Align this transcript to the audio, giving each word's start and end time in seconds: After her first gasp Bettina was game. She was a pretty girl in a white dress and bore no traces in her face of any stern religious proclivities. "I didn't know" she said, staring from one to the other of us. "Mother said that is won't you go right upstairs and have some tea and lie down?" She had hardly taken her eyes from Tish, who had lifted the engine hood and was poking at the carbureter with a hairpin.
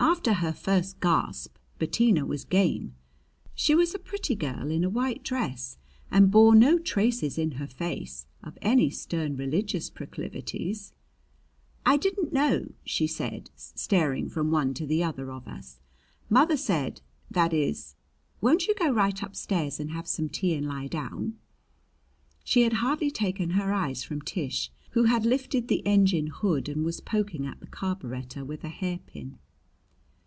After 0.00 0.34
her 0.34 0.52
first 0.52 1.00
gasp 1.00 1.56
Bettina 1.78 2.24
was 2.24 2.44
game. 2.44 2.94
She 3.54 3.74
was 3.74 3.94
a 3.94 3.98
pretty 4.00 4.34
girl 4.34 4.70
in 4.70 4.82
a 4.82 4.88
white 4.90 5.22
dress 5.22 5.76
and 6.10 6.30
bore 6.30 6.54
no 6.54 6.78
traces 6.78 7.36
in 7.36 7.52
her 7.52 7.66
face 7.66 8.26
of 8.42 8.56
any 8.62 8.90
stern 8.90 9.36
religious 9.36 9.90
proclivities. 9.90 10.92
"I 11.84 11.96
didn't 11.98 12.32
know" 12.32 12.72
she 12.94 13.06
said, 13.06 13.50
staring 13.56 14.28
from 14.28 14.50
one 14.50 14.72
to 14.74 14.86
the 14.86 15.04
other 15.04 15.30
of 15.30 15.46
us. 15.46 15.80
"Mother 16.30 16.56
said 16.56 17.00
that 17.30 17.52
is 17.52 17.94
won't 18.40 18.66
you 18.66 18.74
go 18.76 18.90
right 18.90 19.20
upstairs 19.22 19.78
and 19.78 19.90
have 19.90 20.06
some 20.08 20.28
tea 20.28 20.54
and 20.54 20.66
lie 20.66 20.86
down?" 20.88 21.34
She 22.44 22.62
had 22.62 22.74
hardly 22.74 23.10
taken 23.10 23.50
her 23.50 23.72
eyes 23.72 24.04
from 24.04 24.22
Tish, 24.22 24.70
who 24.92 25.04
had 25.04 25.24
lifted 25.26 25.68
the 25.68 25.84
engine 25.86 26.28
hood 26.28 26.68
and 26.68 26.84
was 26.84 27.00
poking 27.00 27.46
at 27.46 27.60
the 27.60 27.66
carbureter 27.66 28.44
with 28.44 28.64
a 28.64 28.68
hairpin. 28.68 29.38